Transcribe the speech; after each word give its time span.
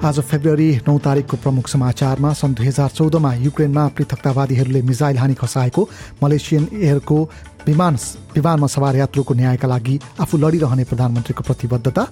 आज 0.00 0.18
फेब्रुअरी 0.20 0.68
नौ 0.86 0.96
तारिकको 1.04 1.36
प्रमुख 1.36 1.66
समाचारमा 1.68 2.32
सन् 2.32 2.54
दुई 2.56 2.66
हजार 2.66 2.88
चौधमा 2.88 3.32
युक्रेनमा 3.36 3.86
पृथकतावादीहरूले 3.96 4.80
मिजाइल 4.82 5.18
हानी 5.18 5.34
खसाएको 5.36 5.82
मलेसियन 6.22 6.68
एयरको 6.72 7.16
विमान 7.66 7.96
विमानमा 8.34 8.66
सवार 8.66 8.96
यात्रुको 8.96 9.34
न्यायका 9.34 9.68
लागि 9.68 9.98
आफू 10.20 10.38
लडिरहने 10.38 10.84
प्रधानमन्त्रीको 10.84 11.42
प्रतिबद्धता। 11.44 12.06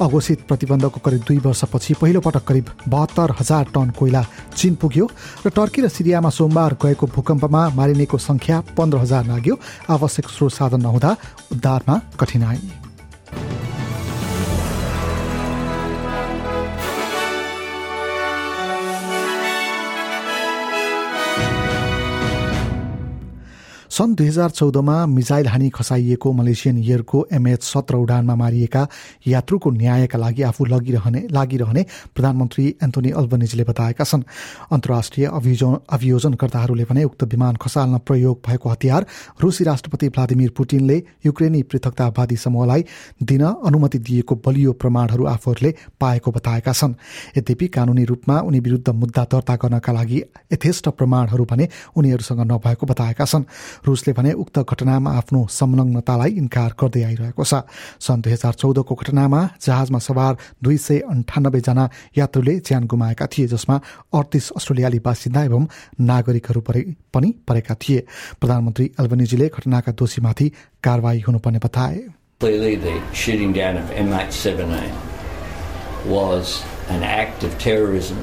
अघोषित 0.00 0.46
प्रतिबन्धको 0.48 1.00
करिब 1.04 1.22
दुई 1.28 1.38
वर्षपछि 1.44 1.94
पहिलोपटक 2.00 2.44
करिब 2.48 2.72
बहत्तर 2.88 3.34
हजार 3.40 3.64
टन 3.74 3.90
कोइला 3.98 4.24
चीन 4.56 4.74
पुग्यो 4.80 5.10
र 5.46 5.52
टर्की 5.52 5.84
र 5.84 5.88
सिरियामा 5.92 6.30
सोमबार 6.32 6.76
गएको 6.80 7.06
भूकम्पमा 7.12 7.68
मारिनेको 7.76 8.18
सङ्ख्या 8.18 8.62
पन्ध्र 8.72 9.04
हजार 9.04 9.24
नाग्यो। 9.26 9.58
आवश्यक 9.92 10.28
स्रोत 10.30 10.52
साधन 10.52 10.80
नहुँदा 10.80 11.16
उद्धारमा 11.52 12.00
कठिनाई। 12.16 12.85
सन् 23.96 24.14
दुई 24.14 24.26
हजार 24.26 24.50
चौधमा 24.50 24.94
मिजाइल 25.06 25.46
हानी 25.48 25.68
खसाइएको 25.72 26.32
मलेसियन 26.32 26.78
इयरको 26.78 27.18
एमएच 27.32 27.62
सत्र 27.64 27.96
उडानमा 27.96 28.34
मारिएका 28.36 28.82
यात्रुको 29.26 29.70
न्यायका 29.72 30.18
लागि 30.18 30.42
आफू 30.42 30.64
लगिरहने 30.64 31.20
लागिरहने 31.32 31.84
प्रधानमन्त्री 32.14 32.66
एन्थोनी 32.84 33.10
अल्बनिजले 33.16 33.64
बताएका 33.64 34.04
छन्। 34.04 34.22
अन्तर्राष्ट्रिय 34.68 35.26
अभियोजन 35.28 35.78
अभियोजनकर्ताहरूले 35.88 36.84
भने 36.84 37.04
उक्त 37.04 37.24
विमान 37.24 37.56
खसाल्न 37.56 37.98
प्रयोग 38.04 38.42
भएको 38.46 38.68
हतियार 38.68 39.06
रुसी 39.40 39.64
राष्ट्रपति 39.64 40.08
भ्लादिमिर 40.08 40.50
पुटिनले 40.56 41.02
युक्रेनी 41.26 41.62
पृथकतावादी 41.64 42.36
समूहलाई 42.36 42.84
दिन 43.22 43.44
अनुमति 43.44 43.98
दिएको 44.00 44.34
बलियो 44.44 44.72
प्रमाणहरू 44.76 45.24
आफूहरूले 45.26 45.74
पाएको 46.00 46.30
बताएका 46.32 46.72
छन्। 46.72 46.94
यद्यपि 47.38 47.68
कानूनी 47.70 48.04
रूपमा 48.04 48.40
उनी 48.42 48.60
विरुद्ध 48.60 48.88
मुद्दा 48.90 49.24
दर्ता 49.32 49.56
गर्नका 49.56 49.92
लागि 49.92 50.22
यथेष्ट 50.52 50.88
प्रमाणहरू 50.90 51.44
भने 51.50 51.68
उनीहरूसँग 51.96 52.44
नभएको 52.52 52.86
बताएका 52.86 53.24
छन्। 53.24 53.44
रुसले 53.86 54.12
भने 54.12 54.32
उक्त 54.42 54.58
घटनामा 54.66 55.10
आफ्नो 55.10 55.40
संलग्नतालाई 55.50 56.30
इन्कार 56.42 56.70
गर्दै 56.80 57.02
आइरहेको 57.08 57.44
छ। 57.44 57.62
सन् 58.02 58.22
दुई 58.22 58.32
हजार 58.32 58.54
चौधको 58.60 58.94
घटनामा 58.94 59.40
जहाजमा 59.62 59.98
सवार 59.98 60.32
दुई 60.62 60.76
सय 60.76 60.98
अन्ठानब्बेजना 61.06 61.84
यात्रुले 62.18 62.54
ज्यान 62.66 62.82
गुमाएका 62.90 63.26
थिए 63.32 63.46
जसमा 63.54 63.76
अडतिस 64.14 64.46
अस्ट्रेलियाली 64.58 64.98
बासिन्दा 65.06 65.40
एवं 65.44 65.62
नागरिकहरू 66.00 66.60
पनि 67.14 67.30
परेका 67.48 67.74
थिए। 67.82 68.00
प्रधानमन्त्री 68.40 68.86
अल्बनिजीले 68.98 69.46
घटनाका 69.48 69.92
दोषीमाथि 69.92 70.46
कारवाही 70.84 71.20
हुनुपर्ने 71.26 71.58
बताए। 71.64 71.96
Clearly, 72.40 72.76
the 72.76 72.96
shooting 73.14 73.52
down 73.56 73.76
of 73.80 73.86
MH17 73.96 74.92
was 76.06 76.62
an 76.90 77.02
act 77.02 77.42
of 77.42 77.56
terrorism 77.58 78.18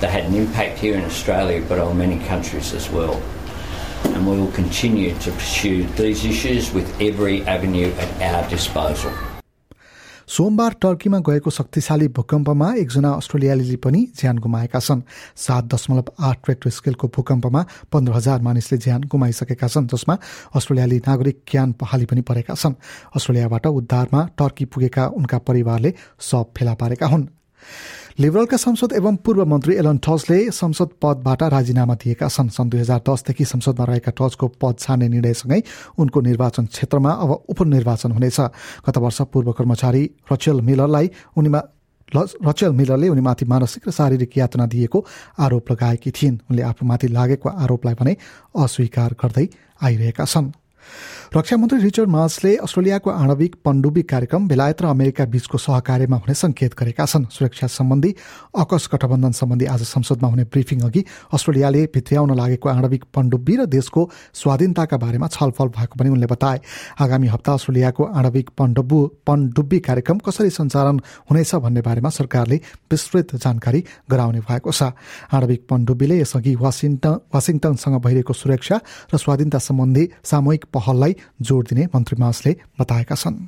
that 0.00 0.10
had 0.10 0.24
an 0.24 0.34
impact 0.34 0.78
here 0.78 0.96
in 0.96 1.04
Australia, 1.04 1.60
but 1.68 1.78
on 1.78 1.98
many 1.98 2.18
countries 2.28 2.72
as 2.72 2.86
well. 2.90 3.20
And 4.12 4.26
we 4.26 4.38
will 4.38 4.52
continue 4.52 5.12
to 5.24 5.30
pursue 5.32 5.84
these 5.96 6.24
issues 6.24 6.72
with 6.74 6.88
every 7.00 7.36
avenue 7.46 7.92
at 7.98 8.10
our 8.22 8.42
disposal. 8.50 9.14
सोमबार 10.26 10.72
टर्कीमा 10.82 11.18
गएको 11.28 11.50
शक्तिशाली 11.50 12.06
भूकम्पमा 12.08 12.68
एकजना 12.74 13.10
अस्ट्रेलियालीले 13.12 13.76
पनि 13.76 14.00
ज्यान 14.16 14.38
गुमाएका 14.38 14.80
छन्। 14.80 15.02
सात 15.36 15.64
दशमलव 15.64 16.04
आठ 16.20 16.48
रेक्टर 16.48 16.70
स्केलको 16.70 17.08
भूकम्पमा 17.08 17.64
पन्ध्र 17.92 18.12
हजार 18.12 18.40
मानिसले 18.42 18.78
ज्यान 18.78 19.04
गुमाइसकेका 19.04 19.68
छन् 19.68 19.88
जसमा 19.92 20.18
अस्ट्रेलियाली 20.56 20.98
नागरिक 21.08 21.42
ज्ञान 21.50 21.72
पहाली 21.72 22.04
पनि 22.08 22.20
परेका 22.24 22.54
छन्। 22.54 22.74
अस्ट्रेलियाबाट 23.16 23.66
उद्धारमा 23.66 24.28
टर्की 24.38 24.64
पुगेका 24.64 25.06
उनका 25.12 25.38
परिवारले 25.38 25.94
सब 26.20 26.52
फेला 26.56 26.74
पारेका 26.74 27.06
हुन्। 27.06 27.28
लिबरलका 28.18 28.56
सांसद 28.56 28.92
एवं 28.94 29.16
पूर्व 29.26 29.44
मन्त्री 29.44 29.74
एलन 29.74 29.96
टचले 29.98 30.38
संसद 30.54 30.88
पदबाट 31.02 31.42
राजीनामा 31.50 31.94
दिएका 31.98 32.28
छन्। 32.28 32.48
सन् 32.48 32.70
दुई 32.70 32.80
हजार 32.80 33.00
दसदेखि 33.02 33.44
संसदमा 33.44 33.84
रहेका 33.84 34.12
टचको 34.14 34.46
पद 34.54 34.74
छान्ने 34.78 35.08
निर्णयसँगै 35.10 35.60
उनको 35.98 36.20
निर्वाचन 36.22 36.64
क्षेत्रमा 36.70 37.10
अब 37.10 37.30
उपनिर्वाचन 37.50 38.12
हुनेछ। 38.14 38.40
गत 38.86 38.96
वर्ष 39.02 39.20
पूर्व 39.34 39.50
कर्मचारी 39.58 40.02
रचेल 40.30 40.60
मिलरलाई 40.62 41.10
उनीमा 41.34 41.60
रचेल 42.14 42.70
मिलरले 42.70 43.08
उनीमाथि 43.08 43.44
मानसिक 43.50 43.82
र 43.82 43.90
शारीरिक 43.90 44.38
यातना 44.38 44.66
दिएको 44.70 44.98
आरोप 45.34 45.72
लगाएकी 45.72 46.10
थिइन्। 46.14 46.38
उनले 46.46 46.62
आफूमाथि 46.70 47.08
लागेको 47.10 47.48
आरोपलाई 47.50 47.94
भने 47.98 48.16
अस्वीकार 48.54 49.10
गर्दै 49.18 49.46
आइरहेका 49.82 50.24
छन्। 50.24 50.54
रक्षामन्त्री 51.36 51.78
रिचर्ड 51.82 52.08
मार्सले 52.08 52.54
अस्ट्रेलियाको 52.56 53.10
आणविक 53.10 53.54
पण्डुबी 53.64 54.02
कार्यक्रम 54.04 54.46
बेलायत 54.48 54.82
र 54.82 54.86
अमेरिका 54.86 55.24
बीचको 55.24 55.58
सहकार्यमा 55.58 56.16
हुने 56.16 56.34
संकेत 56.34 56.74
गरेका 56.78 57.04
छन्। 57.04 57.24
सुरक्षा 57.26 57.66
सम्बन्धी 57.68 58.10
अकस 58.54 58.88
गठबन्धन 58.92 59.32
सम्बन्धी 59.32 59.66
आज 59.66 59.82
संसदमा 59.84 60.28
हुने 60.28 60.44
ब्रिफिङ 60.46 60.80
अघि 60.80 61.04
अस्ट्रेलियाले 61.34 61.82
भित्र्याउन 61.94 62.34
लागेको 62.34 62.68
आणविक 62.68 63.04
पण्डुब्बी 63.14 63.54
र 63.56 63.66
देशको 63.66 64.02
स्वाधीनताका 64.34 64.96
बारेमा 64.96 65.26
छलफल 65.28 65.68
भएको 65.74 65.98
पनि 65.98 66.08
उनले 66.10 66.26
बताए। 66.26 66.60
आगामी 67.00 67.26
हप्ता 67.26 67.52
अस्ट्रेलियाको 67.52 68.04
आणविक 68.04 68.50
पण्डुब्बु 68.58 68.98
पण्डुब्बी 69.26 69.78
कार्यक्रम 69.80 70.18
कसरी 70.18 70.50
सञ्चालन 70.50 71.00
हुनेछ 71.30 71.54
भन्ने 71.54 71.80
बारेमा 71.80 72.10
सरकारले 72.10 72.60
विस्तृत 72.90 73.34
जानकारी 73.36 73.84
गराउने 74.10 74.40
भएको 74.40 74.70
छ। 74.70 74.94
आणविक 75.34 75.66
पण्डुब्बीले 75.70 76.20
यसअघि 76.20 76.54
वासिङटन 76.54 77.14
वासिङटनसँग 77.34 77.98
भइरहेको 78.00 78.32
सुरक्षा 78.32 78.76
र 79.10 79.16
स्वाधीनता 79.16 79.58
सम्बन्धी 79.58 80.04
सामूहिक 80.24 80.64
पहललाई 80.73 81.15
जोड 81.41 81.67
दिने 81.67 81.85
मन्त्री 81.95 82.19
मासले 82.19 82.55
बताएका 82.79 83.15
छन् 83.15 83.47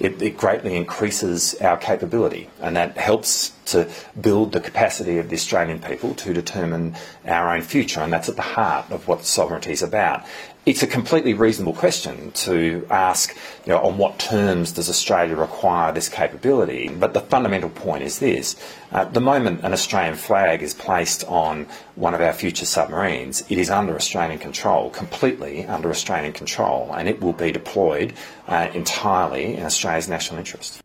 It, 0.00 0.22
it, 0.22 0.36
greatly 0.38 0.74
increases 0.74 1.54
our 1.60 1.76
capability, 1.76 2.48
and 2.60 2.76
that 2.76 2.96
helps 2.96 3.52
to 3.66 3.88
build 4.20 4.52
the 4.52 4.60
capacity 4.60 5.18
of 5.18 5.28
the 5.28 5.36
Australian 5.36 5.78
people 5.78 6.14
to 6.14 6.32
determine 6.32 6.96
our 7.26 7.54
own 7.54 7.60
future, 7.60 8.00
and 8.00 8.12
that's 8.12 8.28
at 8.28 8.36
the 8.36 8.42
heart 8.42 8.90
of 8.90 9.06
what 9.06 9.24
sovereignty 9.24 9.70
is 9.70 9.82
about 9.82 10.24
it's 10.67 10.83
a 10.83 10.87
completely 10.87 11.33
reasonable 11.33 11.71
question 11.71 12.29
to 12.31 12.85
ask, 12.89 13.33
you 13.65 13.71
know, 13.71 13.79
on 13.79 13.97
what 13.97 14.19
terms 14.19 14.73
does 14.73 14.89
Australia 14.89 15.33
require 15.33 15.93
this 15.93 16.09
capability? 16.09 16.89
But 16.89 17.13
the 17.13 17.21
fundamental 17.21 17.69
point 17.69 18.03
is 18.03 18.19
this. 18.19 18.57
Uh, 18.91 19.05
the 19.05 19.21
moment 19.21 19.63
an 19.63 19.71
Australian 19.71 20.15
flag 20.15 20.61
is 20.61 20.73
placed 20.73 21.23
on 21.23 21.67
one 21.95 22.13
of 22.13 22.19
our 22.19 22.33
future 22.33 22.65
submarines, 22.65 23.49
it 23.49 23.57
is 23.57 23.69
under 23.69 23.95
Australian 23.95 24.39
control, 24.39 24.89
completely 24.89 25.65
under 25.65 25.89
Australian 25.89 26.33
control, 26.33 26.93
and 26.93 27.07
it 27.07 27.21
will 27.21 27.31
be 27.31 27.49
deployed 27.49 28.11
uh, 28.49 28.67
entirely 28.73 29.55
in 29.55 29.63
Australia's 29.63 30.09
national 30.09 30.37
interest. 30.37 30.83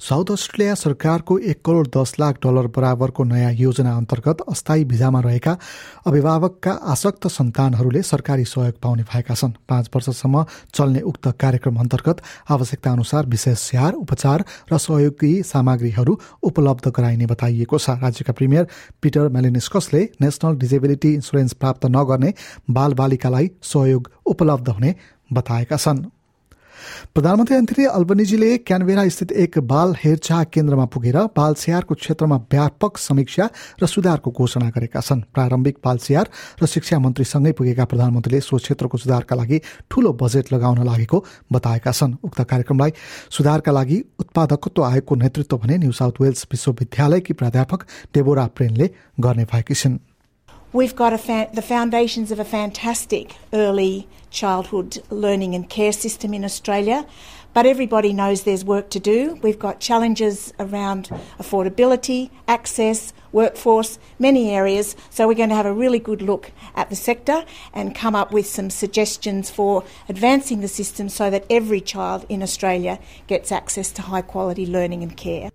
South 0.00 0.30
Australia 0.30 0.74
सरकारको 0.74 1.36
एक 1.44 1.60
करोड 1.64 1.88
दस 1.94 2.14
lakh 2.20 2.36
dollar 2.42 2.66
बराबरको 2.72 3.24
नयाँ 3.24 3.52
योजना 3.54 3.90
अन्तर्गत 3.96 4.40
अस्थायी 4.48 4.84
भिजामा 4.84 5.20
रहेका 5.20 5.56
अभिभावकका 6.06 6.72
आसक्त 6.92 7.26
सन्तानहरूले 7.28 8.02
सरकारी 8.02 8.44
सहयोग 8.44 8.78
पाउने 8.80 9.02
भएका 9.04 9.34
छन्। 9.34 9.52
पाँच 9.68 9.90
वर्षसम्म 9.94 10.44
चल्ने 10.74 11.00
उक्त 11.04 11.28
कार्यक्रम 11.36 11.76
अन्तर्गत 11.76 12.22
आवश्यकता 12.48 12.92
अनुसार 12.92 13.26
विशेष 13.26 13.58
स्याहार 13.60 13.92
उपचार 13.94 14.44
र 14.72 14.78
सहयोगी 14.78 15.32
सामग्रीहरू 15.44 16.18
उपलब्ध 16.42 16.88
गराइने 16.90 17.26
बताइएको 17.26 17.78
छ। 17.78 18.00
राज्यका 18.00 18.32
प्रिमियर 18.32 18.66
पिटर 19.02 19.28
मेलिनिस्कसले 19.28 20.02
नेसनल 20.20 20.56
डिजेबिलिटी 20.56 21.12
इन्सुरेन्स 21.14 21.52
प्राप्त 21.60 21.86
नगर्ने 21.92 22.32
बालबालिकालाई 22.70 23.50
सहयोग 23.64 24.10
उपलब्ध 24.26 24.68
हुने 24.70 24.94
बताएका 25.30 25.76
छन्। 25.76 26.02
प्रधानमन्त्री 27.14 27.56
एन्थनी 27.56 27.84
अल्बनिजीले 27.86 28.50
क्यानबेरा 28.60 29.08
स्थित 29.08 29.32
एक 29.34 29.58
बाल 29.66 29.94
हेरचाह 29.98 30.42
केन्द्रमा 30.46 30.84
पुगेर 30.86 31.16
बाल 31.36 31.54
स्याहारको 31.54 31.94
क्षेत्रमा 31.94 32.36
व्यापक 32.52 32.98
समीक्षा 32.98 33.48
र 33.82 33.86
सुधारको 33.86 34.30
घोषणा 34.30 34.68
गरेका 34.70 35.00
छन्। 35.00 35.22
प्रारम्भिक 35.34 35.78
बाल 35.84 35.98
स्याहार 35.98 36.28
र 36.62 36.66
शिक्षा 36.66 36.98
मन्त्रीसँगै 36.98 37.52
पुगेका 37.52 37.84
प्रधानमन्त्रीले 37.84 38.40
सो 38.40 38.56
क्षेत्रको 38.56 38.98
सुधारका 38.98 39.36
लागि 39.36 39.60
ठूलो 39.90 40.12
बजेट 40.12 40.52
लगाउन 40.52 40.84
लागेको 40.84 41.24
बताएका 41.52 41.92
छन्। 41.92 42.16
उक्त 42.24 42.40
कार्यक्रमलाई 42.42 42.92
सुधारका 43.30 43.72
लागि 43.72 43.98
उत्पादकत्व 44.20 44.84
आयोगको 44.84 45.14
नेतृत्व 45.16 45.56
भने 45.56 45.78
न्यू 45.78 45.92
साउथ 45.92 46.20
वेल्स 46.20 46.46
विश्वविद्यालयकी 46.52 47.32
प्राध्यापक 47.32 47.80
डेबोरा 48.14 48.46
प्रेनले 48.56 48.90
गर्ने 49.20 49.44
भएकी 49.44 49.74
छिन्। 49.74 49.98
We've 50.72 50.94
got 50.94 51.10
the 51.10 51.62
foundations 51.66 52.30
of 52.30 52.38
a 52.38 52.44
fantastic 52.44 53.34
early 53.52 54.06
childhood 54.30 55.02
learning 55.10 55.56
and 55.56 55.68
care 55.68 55.90
system 55.90 56.32
in 56.32 56.44
Australia, 56.44 57.06
but 57.52 57.66
everybody 57.66 58.12
knows 58.12 58.44
there's 58.44 58.64
work 58.64 58.88
to 58.90 59.00
do. 59.00 59.36
We've 59.42 59.58
got 59.58 59.80
challenges 59.80 60.52
around 60.60 61.08
affordability, 61.40 62.30
access, 62.46 63.12
workforce, 63.32 63.98
many 64.20 64.50
areas. 64.50 64.94
So 65.10 65.26
we're 65.26 65.34
going 65.34 65.48
to 65.48 65.56
have 65.56 65.66
a 65.66 65.72
really 65.72 65.98
good 65.98 66.22
look 66.22 66.52
at 66.76 66.88
the 66.88 66.94
sector 66.94 67.44
and 67.74 67.92
come 67.92 68.14
up 68.14 68.32
with 68.32 68.46
some 68.46 68.70
suggestions 68.70 69.50
for 69.50 69.82
advancing 70.08 70.60
the 70.60 70.68
system 70.68 71.08
so 71.08 71.30
that 71.30 71.46
every 71.50 71.80
child 71.80 72.26
in 72.28 72.44
Australia 72.44 73.00
gets 73.26 73.50
access 73.50 73.90
to 73.90 74.02
high 74.02 74.22
quality 74.22 74.66
learning 74.66 75.02
and 75.02 75.16
care. 75.16 75.50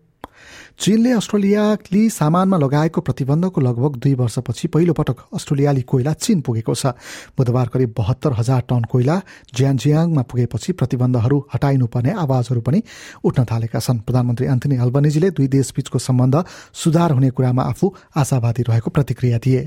चीनले 0.79 1.11
अस्ट्रेलियाली 1.15 2.09
सामानमा 2.09 2.57
लगाएको 2.57 3.01
प्रतिबन्धको 3.01 3.61
लगभग 3.61 3.95
दुई 3.95 4.13
वर्षपछि 4.15 4.67
पहिलो 4.67 4.93
पटक 4.93 5.19
अस्ट्रेलियाली 5.33 5.81
कोइला 5.87 6.13
चीन 6.13 6.41
पुगेको 6.43 6.73
छ 6.75 6.91
बुधबार 7.39 7.67
करिब 7.73 7.93
बहत्तर 7.97 8.33
हजार 8.39 8.61
टन 8.69 8.83
कोइला 8.91 9.15
ज्यानजियाङमा 9.55 10.21
पुगेपछि 10.27 10.73
प्रतिबन्धहरू 10.75 11.37
हटाइनुपर्ने 11.53 12.11
आवाजहरू 12.23 12.61
पनि 12.61 12.81
उठ्न 13.23 13.45
थालेका 13.51 13.79
छन् 13.79 13.99
प्रधानमन्त्री 14.03 14.47
एन्थनी 14.53 14.77
अल्बनिजीले 14.85 15.29
दुई 15.37 15.47
देशबीचको 15.55 15.99
सम्बन्ध 16.07 16.43
सुधार 16.83 17.11
हुने 17.17 17.29
कुरामा 17.39 17.63
आफू 17.71 17.93
आशावादी 18.23 18.63
रहेको 18.69 18.89
प्रतिक्रिया 18.97 19.37
दिए 19.45 19.61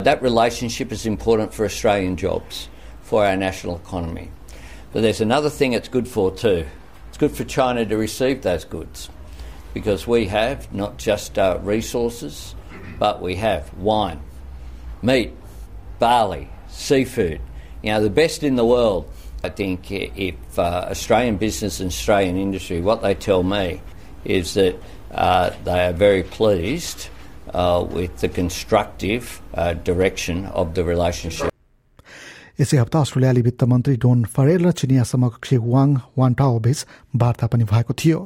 That 0.00 0.22
relationship 0.22 0.92
is 0.92 1.02
important 1.06 1.52
for 1.56 1.64
Australian 1.64 2.14
jobs, 2.16 2.68
for 3.02 3.24
our 3.24 3.36
national 3.36 3.76
economy. 3.76 4.28
But 4.92 5.02
there's 5.02 5.20
another 5.22 5.50
thing 5.50 5.74
it's 5.74 5.92
good 5.98 6.08
for 6.08 6.30
too. 6.36 6.62
It's 7.08 7.18
good 7.18 7.36
for 7.40 7.44
China 7.46 7.84
to 7.86 7.98
receive 7.98 8.40
those 8.42 8.64
goods 8.66 9.10
because 9.73 10.07
we 10.07 10.25
have 10.25 10.73
not 10.73 10.97
just 10.97 11.37
uh, 11.37 11.59
resources, 11.63 12.55
but 12.99 13.21
we 13.21 13.35
have 13.35 13.73
wine, 13.77 14.19
meat, 15.01 15.33
barley, 15.99 16.49
seafood. 16.69 17.39
You 17.83 17.91
know, 17.91 18.01
the 18.01 18.09
best 18.09 18.43
in 18.43 18.55
the 18.55 18.65
world. 18.65 19.09
I 19.43 19.49
think 19.49 19.91
if 19.91 20.35
uh, 20.57 20.87
Australian 20.89 21.37
business 21.37 21.79
and 21.79 21.89
Australian 21.89 22.37
industry, 22.37 22.81
what 22.81 23.01
they 23.01 23.13
tell 23.13 23.43
me 23.43 23.81
is 24.25 24.55
that 24.55 24.75
uh, 25.11 25.51
they 25.63 25.85
are 25.85 25.93
very 25.93 26.23
pleased 26.23 27.09
uh, 27.53 27.85
with 27.89 28.17
the 28.19 28.29
constructive 28.29 29.41
uh, 29.53 29.73
direction 29.73 30.45
of 30.47 30.73
the 30.73 30.83
relationship. 30.83 31.51
यसै 32.59 32.77
हप्ता 32.77 32.99
अस्ट्रेलियाली 32.99 33.41
वित्त 33.47 33.63
मन्त्री 33.71 33.95
डोन 34.03 34.23
Pharrell 34.35 34.65
र 34.65 34.71
चिनिया 34.81 35.03
समकक्षी 35.13 35.57
Wang 35.65 35.93
वान्टाओ 36.17 36.57
बीच 36.65 36.85
वार्ता 37.23 37.47
पनि 37.53 37.63
भएको 37.73 37.93
थियो 38.01 38.19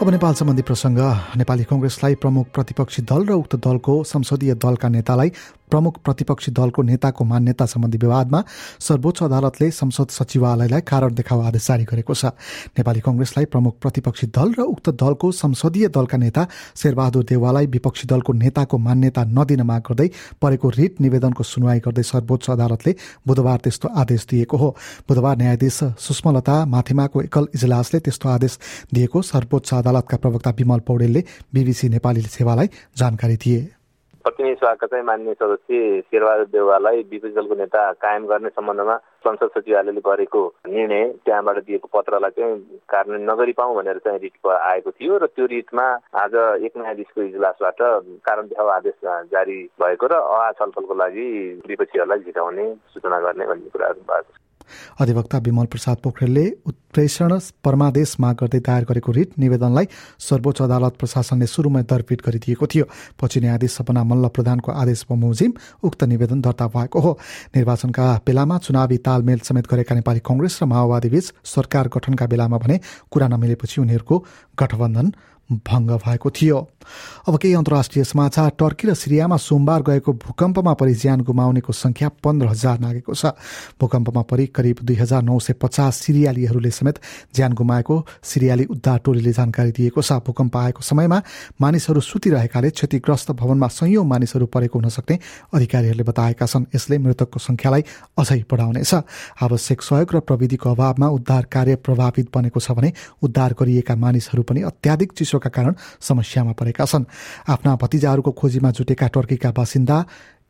अब 0.00 0.08
नेपाल 0.08 0.34
सम्बन्धी 0.34 0.62
प्रसङ्ग। 0.64 0.98
नेपाली 1.36 1.64
कङ्ग्रेसलाई 1.68 2.14
प्रमुख 2.16 2.46
प्रतिपक्षी 2.56 3.02
दल 3.04 3.22
र 3.28 3.32
उक्त 3.36 3.56
दलको 3.60 3.94
संसदीय 4.08 4.56
दलका 4.56 4.88
नेतालाई 4.88 5.28
प्रमुख 5.70 5.98
प्रतिपक्षी 6.04 6.50
दलको 6.52 6.82
नेताको 6.82 7.24
मान्यता 7.24 7.66
सम्बन्धी 7.66 7.98
विवादमा 7.98 8.40
सर्वोच्च 8.80 9.22
अदालतले 9.22 9.70
संसद 9.72 10.08
सचिवालयलाई 10.10 10.80
कारण 10.82 11.14
देखाउ 11.14 11.40
आदेश 11.40 11.66
जारी 11.68 11.84
गरेको 11.84 12.14
छ। 12.14 12.24
नेपाली 12.74 13.00
कंग्रेसलाई 13.00 13.44
प्रमुख 13.46 13.74
प्रतिपक्षी 13.80 14.26
दल 14.28 14.48
र 14.58 14.60
उक्त 14.64 14.90
दलको 14.96 15.30
संसदीय 15.32 15.88
दलका 15.90 16.18
नेता 16.18 16.46
शेरबहादुर 16.76 17.24
देवाललाई 17.24 17.66
विपक्षी 17.70 18.08
दलको 18.08 18.32
नेताको 18.34 18.78
मान्यता 18.78 19.24
नदिन 19.30 19.62
माग 19.62 19.82
गर्दै 19.88 20.08
परेको 20.42 20.68
रिट 20.70 21.00
निवेदनको 21.00 21.42
सुनवाई 21.44 21.78
गर्दै 21.80 22.02
सर्वोच्च 22.04 22.50
अदालतले 22.50 22.92
बुधबार 23.26 23.58
त्यस्तो 23.64 23.88
आदेश 23.94 24.26
दिएको 24.30 24.56
हो। 24.56 24.68
बुधबार 25.08 25.36
न्यायाधीश 25.36 25.78
सुषमलता 25.98 26.54
माथिमाको 26.66 27.22
एकल 27.22 27.44
इजलासले 27.54 27.98
त्यस्तो 28.00 28.28
आदेश 28.28 28.58
दिएको 28.94 29.22
सर्वोच्च 29.22 29.74
अदालतका 29.74 30.16
प्रवक्ता 30.16 30.50
विमल 30.58 30.80
पौडेलले 30.86 31.24
बीबीसी 31.54 31.88
नेपाली 31.88 32.22
सेवालाई 32.28 32.68
जानकारी 32.98 33.36
दिए। 33.36 33.60
प्रतिनिधि 34.24 34.54
सभाका 34.54 34.86
चाहिँ 34.86 35.04
मान्य 35.04 35.34
सदस्य 35.34 36.00
शेरबहादुर 36.02 36.46
देउवालाई 36.46 37.02
विपक्षी 37.10 37.34
दलको 37.34 37.54
नेता 37.54 37.80
कायम 38.04 38.26
गर्ने 38.26 38.48
सम्बन्धमा 38.48 38.96
संसद 39.24 39.50
सचिवालयले 39.56 40.00
गरेको 40.00 40.42
निर्णय 40.68 41.04
त्यहाँबाट 41.24 41.58
दिएको 41.64 41.88
पत्रलाई 41.88 42.30
चाहिँ 42.30 42.58
कार्यान्वयन 42.84 43.30
नगरी 43.30 43.52
पाउँ 43.52 43.76
भनेर 43.76 43.98
चाहिँ 44.04 44.18
रिट 44.18 44.46
आएको 44.46 44.90
थियो 44.90 45.16
र 45.16 45.26
त्यो 45.32 45.46
रिटमा 45.46 45.86
आज 46.16 46.34
एक 46.64 46.76
न्यायाधीशको 46.76 47.22
इजलासबाट 47.22 47.80
कारण 48.28 48.52
देखाउ 48.52 48.68
आदेश 48.76 49.00
जारी 49.32 49.58
भएको 49.80 50.06
र 50.06 50.20
अहा 50.20 50.52
छलफलको 50.52 50.94
लागि 50.94 51.26
विपक्षीहरूलाई 51.68 52.18
झिटाउने 52.20 52.66
सूचना 52.92 53.20
गर्ने 53.20 53.46
भन्ने 53.46 53.70
कुराहरू 53.72 54.00
भएको 54.04 54.22
छ। 54.22 54.49
अधिवक्ता 55.00 55.38
विमल 55.38 55.66
प्रसाद 55.66 55.96
पोखरेलले 56.02 56.44
उत्प्रेषण 56.66 57.38
परमादेश 57.64 58.16
माग 58.20 58.34
गर्दै 58.36 58.60
दायर 58.60 58.84
गरेको 58.84 59.12
रिट 59.12 59.30
निवेदनलाई 59.38 59.86
सर्वोच्च 60.18 60.62
अदालत 60.62 60.94
प्रशासनले 60.98 61.46
सुरुमै 61.46 61.82
दरपिट 61.82 62.20
गरिदिएको 62.26 62.66
थियो। 62.66 62.84
पछि 63.20 63.40
न्यायाधीश 63.40 63.70
सपना 63.72 64.02
मल्ल 64.04 64.28
प्रधानको 64.28 64.72
आदेश 64.72 65.04
बमोजिम 65.10 65.52
उक्त 65.82 66.04
निवेदन 66.04 66.40
दर्ता 66.40 66.66
भएको 66.66 67.00
हो। 67.00 67.12
निर्वाचनका 67.56 68.06
बेलामा 68.26 68.58
चुनावी 68.58 68.96
तालमेल 68.98 69.38
समेत 69.38 69.66
गरेका 69.70 69.94
नेपाली 69.94 70.20
कंग्रेस 70.20 70.58
र 70.62 70.66
माओवादी 70.66 71.08
बीच 71.08 71.32
सरकार 71.44 71.88
गठनका 71.88 72.26
बेलामा 72.26 72.58
भने 72.58 72.80
कुरा 73.10 73.28
नमिलेपछि 73.28 73.80
उनीहरूको 73.80 74.24
गठबन्धन 74.58 75.12
भङ्ग 75.50 75.90
भएको 75.98 76.30
थियो। 76.30 76.58
अब 77.28 77.36
केही 77.36 77.54
अन्तर्राष्ट्रिय 77.54 78.04
समाचार 78.04 78.50
टर्की 78.58 78.88
र 78.88 78.94
सिरियामा 78.94 79.36
सोमबार 79.36 79.82
गएको 79.82 80.12
भूकम्पमा 80.12 80.72
परि 80.74 80.94
ज्यान 80.94 81.20
गुमाउनेको 81.20 81.72
संख्या 81.72 82.08
पन्ध्र 82.24 82.46
हजार 82.46 82.78
नागेको 82.80 83.14
छ। 83.14 83.36
भूकम्पमा 83.80 84.22
परि 84.22 84.46
करिब 84.46 84.76
दुई 84.82 84.96
हजार 84.96 85.22
नौ 85.22 85.38
सय 85.38 85.52
पचास 85.60 85.96
सिरियालीहरूले 85.96 86.70
समेत 86.70 86.98
ज्यान 87.34 87.52
गुमाएको 87.52 87.94
सिरियाली 88.22 88.64
उद्धार 88.64 88.98
टोलीले 89.04 89.32
जानकारी 89.32 89.72
दिएको 89.72 90.02
छ। 90.02 90.12
भूकम्प 90.22 90.56
आएको 90.56 90.82
समयमा 90.82 91.18
मानिसहरू 91.60 92.00
सुतिरहेकाले 92.00 92.70
क्षतिग्रस्त 92.70 93.30
भवनमा 93.32 93.68
संयौं 93.68 94.04
मानिसहरू 94.04 94.46
परेको 94.46 94.78
हुन 94.78 94.88
सक्ने 94.88 95.18
अधिकारीहरूले 95.54 96.04
बताएका 96.04 96.46
छन्। 96.46 96.64
यसले 96.74 96.98
मृतकको 96.98 97.38
संख्यालाई 97.38 97.82
अझै 98.18 98.40
बढाउनेछ। 98.50 98.94
आवश्यक 99.42 99.82
सहयोग 99.82 100.14
र 100.14 100.20
प्रविधिको 100.20 100.70
अभावमा 100.70 101.08
उद्धार 101.08 101.44
कार्य 101.52 101.76
प्रभावित 101.76 102.28
बनेको 102.34 102.60
छ 102.60 102.72
भने 102.72 102.92
उद्धार 103.22 103.54
गरिएका 103.60 103.94
मानिसहरू 103.96 104.42
पनि 104.42 104.60
अत्याधिक 104.62 105.12
चिसो 105.12 105.38
का 105.44 105.50
कारण 105.56 105.74
समस्यामा 106.08 106.52
परेका 106.60 106.84
छन् 106.92 107.04
आफ्ना 107.54 107.76
भतिजाहरूको 107.82 108.30
खोजीमा 108.40 108.70
जुटेका 108.78 109.06
टर्कीका 109.14 109.50
बासिन्दा 109.58 109.98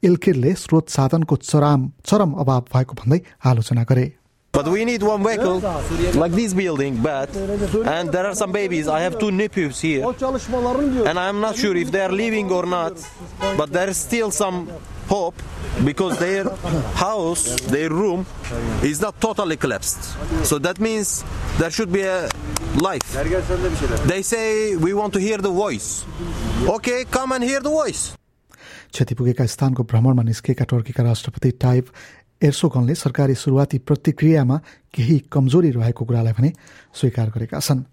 इल्किरले 0.03 0.53
स्रोत 0.63 0.89
साधनको 0.97 1.37
चरम 1.51 1.91
चरम 2.07 2.33
अभाव 2.45 2.65
भएको 2.75 2.95
भन्दै 3.03 3.21
आलोचना 3.51 3.85
गरे 3.91 4.07
But 4.55 4.67
we 4.67 4.85
need 4.85 5.03
one 5.03 5.23
vehicle 5.23 5.61
like 6.15 6.33
this 6.33 6.53
building, 6.53 6.97
but 6.97 7.35
and 7.87 8.11
there 8.11 8.27
are 8.27 8.35
some 8.35 8.51
babies. 8.51 8.89
I 8.89 8.99
have 9.01 9.17
two 9.19 9.31
nephews 9.31 9.81
here, 9.81 10.05
and 10.05 11.19
I'm 11.19 11.41
not 11.41 11.55
sure 11.57 11.77
if 11.77 11.93
they 11.93 12.01
are 12.01 12.11
leaving 12.11 12.51
or 12.51 12.67
not. 12.67 12.95
But 13.57 13.73
there 13.73 13.89
is 13.89 13.97
still 13.97 14.33
some 14.33 14.67
hope 15.11 15.39
because 15.85 16.15
their 16.19 16.45
house, 16.95 17.43
their 17.75 17.91
room, 17.91 18.21
is 18.83 19.01
not 19.01 19.21
totally 19.21 19.57
collapsed. 19.57 20.03
So 20.45 20.59
that 20.67 20.79
means 20.87 21.25
there 21.59 21.71
should 21.77 21.93
be 21.93 22.03
a 22.03 22.29
life. 22.89 23.07
They 24.13 24.23
say 24.23 24.77
we 24.77 24.95
want 24.95 25.13
to 25.15 25.21
hear 25.27 25.39
the 25.39 25.55
voice. 25.65 26.05
Okay, 26.77 27.05
come 27.17 27.33
and 27.33 27.43
hear 27.51 27.61
the 27.61 27.75
voice. 27.83 28.03
क्षति 28.91 29.15
पुगेका 29.15 29.45
स्थानको 29.47 29.83
भ्रमणमा 29.87 30.23
निस्केका 30.27 30.65
टर्कीका 30.71 31.03
राष्ट्रपति 31.03 31.51
type 31.63 31.87
एर्सोगनले 32.43 32.95
सरकारी 32.95 33.35
सुरुवाती 33.39 33.79
प्रतिक्रियामा 33.87 34.57
केही 34.95 35.19
कमजोरी 35.31 35.71
रहेको 35.79 36.05
कुरालाई 36.11 36.33
भने 36.35 36.51
स्वीकार 36.99 37.29
गरेका 37.37 37.61
छन् 37.61 37.87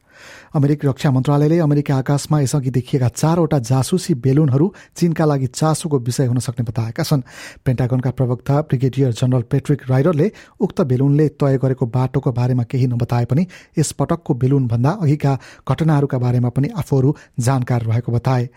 अमेरिकी 0.56 0.88
रक्षा 0.88 1.12
मन्त्रालयले 1.12 1.58
अमेरिकी 1.60 1.94
आकाशमा 1.94 2.40
यसअघि 2.42 2.72
देखिएका 2.72 3.08
चारवटा 3.10 3.60
जासुसी 3.62 4.14
बेलुनहरू 4.18 4.74
चीनका 4.96 5.26
लागि 5.26 5.48
चासोको 5.50 6.00
विषय 6.00 6.26
हुन 6.26 6.40
सक्ने 6.40 6.64
बताएका 6.64 7.04
छन्। 7.04 7.22
पेन्टागनका 7.66 8.12
प्रवक्ता 8.12 8.62
ब्रिगेडियर 8.62 9.12
जनरल 9.14 9.42
पेट्रिक 9.52 9.90
राइडरले 9.90 10.32
उक्त 10.60 10.82
बेलुनले 10.84 11.28
तय 11.38 11.58
गरेको 11.58 11.86
बाटोको 11.88 12.32
बारेमा 12.32 12.64
केही 12.64 12.88
नबताए 12.88 13.26
पनि 13.26 13.48
यस 13.78 13.92
पटकको 14.00 14.34
बेलुनभन्दा 14.34 14.92
अघिका 15.02 15.34
घटनाहरूका 15.70 16.18
बारेमा 16.18 16.50
पनि 16.50 16.68
आफूहरू 16.78 17.16
जानकार 17.40 17.82
रहेको 17.84 18.12
बताए। 18.12 18.50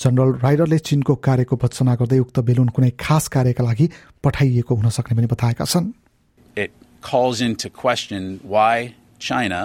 जनरल 0.00 0.32
राइडरले 0.42 0.78
चीनको 0.80 1.14
कार्यको 1.26 1.56
भत्सना 1.56 1.94
गर्दै 1.94 2.18
उक्त 2.18 2.38
बेलुन 2.40 2.68
कुनै 2.68 2.90
खास 3.00 3.28
कार्यका 3.28 3.64
लागि 3.64 3.88
पठाइएको 4.24 4.74
हुन 4.74 4.88
सक्ने 4.90 5.16
पनि 5.16 5.26
बताएका 5.26 5.64
छन्। 5.64 5.92
It 6.56 6.72
calls 7.02 7.40
into 7.40 7.68
question 7.72 8.40
why 8.44 8.94
China 9.20 9.60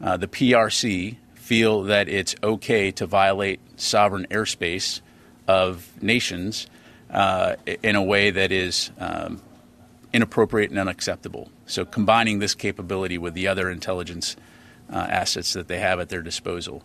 uh, 0.00 0.16
the 0.16 0.28
PRC 0.28 1.16
feel 1.34 1.82
that 1.84 2.08
it's 2.08 2.34
okay 2.42 2.90
to 2.92 3.06
violate 3.06 3.60
sovereign 3.76 4.26
airspace 4.30 5.00
of 5.46 5.90
nations 6.02 6.66
uh, 7.10 7.56
in 7.82 7.96
a 7.96 8.02
way 8.02 8.30
that 8.30 8.50
is 8.50 8.90
um, 8.98 9.40
inappropriate 10.12 10.70
and 10.70 10.78
unacceptable. 10.78 11.50
So, 11.66 11.84
combining 11.84 12.40
this 12.40 12.54
capability 12.54 13.18
with 13.18 13.34
the 13.34 13.48
other 13.48 13.70
intelligence 13.70 14.36
uh, 14.90 14.96
assets 14.96 15.52
that 15.54 15.68
they 15.68 15.78
have 15.78 16.00
at 16.00 16.08
their 16.08 16.22
disposal. 16.22 16.82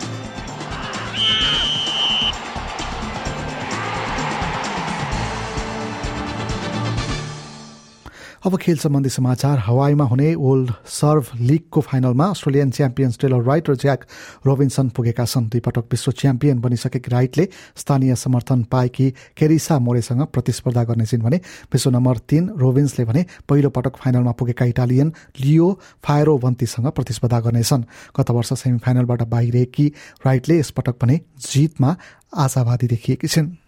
अब 8.43 8.55
खेल 8.57 8.77
सम्बन्धी 8.77 9.09
समाचार 9.09 9.57
हवाईमा 9.59 10.03
हुने 10.03 10.33
old 10.33 10.71
serve 10.89 11.25
लिगको 11.39 11.81
फाइनलमा 11.81 12.25
Australian 12.25 12.69
champion 12.71 13.11
Taylor 13.21 13.43
Wright 13.45 13.69
र 13.69 13.75
Jack 13.75 14.05
Robinson 14.45 14.89
पुगेका 14.89 15.25
छन्। 15.25 15.45
दुई 15.45 15.59
पटक 15.61 15.85
विश्व 15.91 16.11
च्याम्पियन 16.11 16.59
बनिसकेकी 16.59 17.11
राइटले 17.11 17.47
स्थानीय 17.77 18.15
समर्थन 18.15 18.63
पाएकी 18.65 19.09
केरिसा 19.37 19.77
मोरेसँग 19.79 20.25
प्रतिस्पर्धा 20.33 20.83
गर्नेछिन् 20.83 21.21
भने 21.21 21.37
विश्व 21.69 21.89
नम्बर 21.89 22.17
तीन 22.17 22.49
रोबिन्सले 22.57 23.05
भने 23.05 23.25
पहिलो 23.45 23.69
पटक 23.69 24.01
फाइनलमा 24.01 24.31
पुगेका 24.33 24.65
इटालियन 24.73 25.13
लियो 25.37 25.69
फायरोवन्तीसँग 26.01 26.87
प्रतिस्पर्धा 26.97 27.39
गर्नेछन्। 27.39 27.85
गत 28.17 28.31
वर्ष 28.31 28.53
सेमी 28.57 28.77
फाइनलबाट 28.81 29.21
बाहिरिएकी 29.29 29.91
राइटले 30.25 30.59
यसपटक 30.59 30.95
भने 31.01 31.21
जितमा 31.45 31.95
आशावादी 32.33 32.87
देखिएकी 32.87 33.27
छिन्। 33.27 33.60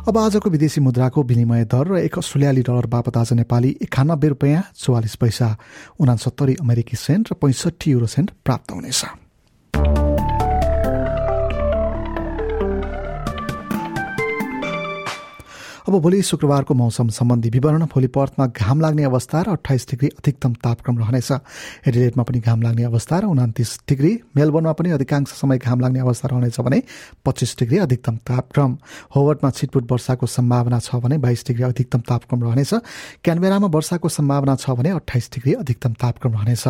अब 0.00 0.18
आजको 0.18 0.50
विदेशी 0.50 0.80
मुद्राको 0.80 1.22
विनिमय 1.22 1.64
दर 1.68 1.86
र 1.86 1.98
एक 2.00 2.18
अस्ट्रेलियाली 2.18 2.62
डलर 2.64 2.86
बापत 2.88 3.16
आज 3.16 3.32
नेपाली 3.36 3.76
एकानब्बे 3.84 4.28
रुपियाँ 4.28 4.62
चौवालिस 4.72 5.14
पैसा 5.20 5.48
उनासत्तरी 6.00 6.54
अमेरिकी 6.60 6.96
सेन्ट 6.96 7.32
र 7.32 7.34
पैँसठी 7.36 7.90
युरो 7.90 8.06
सेन्ट 8.08 8.30
प्राप्त 8.44 8.72
हुनेछ। 8.72 9.04
अब 15.90 15.98
भोलि 15.98 16.22
शुक्रबारको 16.22 16.74
मौसम 16.74 17.08
सम्बन्धी 17.10 17.50
विवरण 17.50 17.84
भोलि 17.90 18.06
पर्थमा 18.14 18.46
घाम 18.46 18.80
लाग्ने 18.80 19.04
अवस्था 19.04 19.40
र 19.42 19.48
अठाइस 19.50 19.86
डिग्री 19.90 20.08
अधिकतम 20.08 20.52
तापक्रम 20.62 20.98
रहनेछ। 20.98 21.30
एडिलेटमा 21.82 22.22
पनि 22.22 22.40
घाम 22.40 22.62
लाग्ने 22.62 22.84
अवस्था 22.84 23.18
र 23.18 23.24
उनातिस 23.26 23.70
डिग्री 23.90 24.12
मेलबोर्नमा 24.36 24.72
पनि 24.72 24.90
अधिकांश 24.94 25.28
समय 25.34 25.58
घाम 25.58 25.80
लाग्ने 25.80 26.00
अवस्था 26.00 26.28
रहनेछ 26.30 26.60
भने 26.60 26.82
पच्चिस 27.26 27.56
डिग्री 27.58 27.78
अधिकतम 27.82 28.16
तापक्रम। 28.22 28.76
होवर्डमा 29.10 29.50
छिटपुट 29.50 29.90
वर्षाको 29.90 30.26
सम्भावना 30.28 30.78
छ 30.78 30.94
भने 31.02 31.18
बाइस 31.18 31.44
डिग्री 31.48 31.64
अधिकतम 31.64 32.00
तापक्रम 32.06 32.44
रहनेछ। 32.44 32.72
क्यानबेरामा 33.26 33.68
वर्षाको 33.74 34.08
सम्भावना 34.08 34.54
छ 34.62 34.70
भने 34.70 34.90
अठाइस 34.94 35.30
डिग्री 35.34 35.52
अधिकतम 35.58 35.92
तापक्रम 35.98 36.32
रहनेछ। 36.38 36.64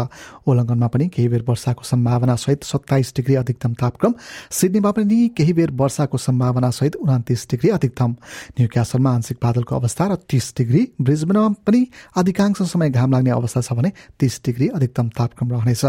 ओलङ्गनमा 0.48 0.88
पनि 0.88 1.08
केही 1.12 1.28
बेर 1.28 1.44
वर्षाको 1.44 1.84
सम्भावना 1.84 2.36
सहित 2.40 2.64
सत्ताइस 2.64 3.12
डिग्री 3.16 3.34
अधिकतम 3.36 3.72
तापक्रम। 3.76 4.14
सिडनीमा 4.48 4.90
पनि 4.96 5.20
केही 5.36 5.52
बेर 5.52 5.76
वर्षाको 5.76 6.16
सम्भावना 6.18 6.70
सहित 6.72 6.96
उनातिस 6.96 7.46
डिग्री 7.50 7.70
अधिकतम। 7.76 8.16
न्यू 8.56 8.68
क्यासलमा 8.72 9.08
आंशिक 9.10 9.38
बादलको 9.42 9.76
अवस्था 9.76 10.06
र 10.06 10.14
तीस 10.28 10.54
डिग्री 10.56 10.82
ब्रिजबेनमा 11.00 11.48
पनि 11.66 11.86
अधिकांश 12.16 12.62
समय 12.64 12.90
घाम 12.90 13.12
लाग्ने 13.12 13.30
अवस्था 13.30 13.60
छ 13.60 13.72
भने 13.72 13.90
तीस 14.18 14.40
डिग्री 14.44 14.68
अधिकतम 14.70 15.08
तापक्रम 15.10 15.48
रहनेछ। 15.52 15.84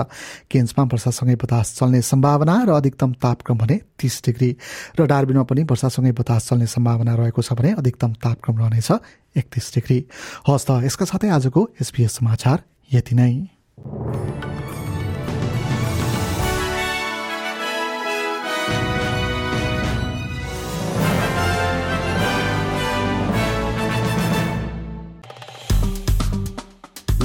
केन्समा 0.52 0.84
वर्षासँगै 0.86 1.36
बतास 1.36 1.76
चल्ने 1.78 2.02
सम्भावना 2.02 2.56
र 2.64 2.70
अधिकतम 2.72 3.12
तापक्रम 3.22 3.58
भने 3.58 3.80
तीस 4.00 4.22
डिग्री 4.26 4.50
र 5.00 5.06
डार्बिनमा 5.08 5.44
पनि 5.44 5.64
वर्षासँगै 5.64 6.12
बतास 6.12 6.50
चल्ने 6.50 6.68
सम्भावना 6.68 7.16
रहेको 7.16 7.42
छ 7.42 7.54
भने 7.54 7.72
अधिकतम 7.80 8.14
तापक्रम 8.20 8.58
रहनेछ 8.60 8.90
एकतिस 9.38 9.74
डिग्री। 9.76 10.00
हस्त 10.50 10.70
यसका 10.84 11.06
साथै 11.08 11.30
आजको 11.32 11.62
एसपीएस 11.82 12.12
समाचार 12.20 12.64
यति 12.92 13.16
नै। 13.16 14.51